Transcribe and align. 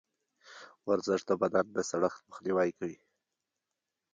ورزش 0.87 1.21
د 1.29 1.31
بدن 1.41 1.65
د 1.75 1.77
سړښت 1.89 2.21
مخنیوی 2.29 2.69
کوي. 2.77 2.97